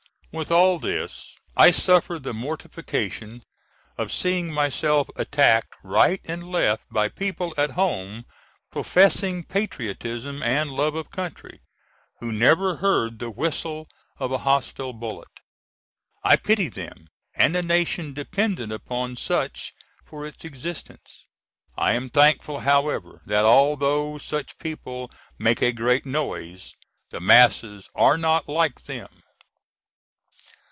[0.33, 3.43] With all this I suffer the mortification
[3.97, 8.23] of seeing myself attacked right and left by people at home
[8.71, 11.59] professing patriotism and love of country,
[12.21, 15.27] who never heard the whistle of a hostile bullet.
[16.23, 19.73] I pity them and a nation dependent upon such
[20.05, 21.25] for its existence.
[21.77, 26.73] I am thankful however that, although such people make a great noise,
[27.09, 29.09] the masses are not like them.